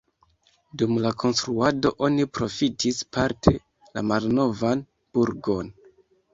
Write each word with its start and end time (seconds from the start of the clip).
Dum 0.81 0.95
la 1.03 1.11
konstruado 1.23 1.91
oni 2.07 2.25
profitis 2.39 3.03
parte 3.19 3.55
la 3.77 4.07
malnovan 4.11 4.85
burgon. 5.15 5.75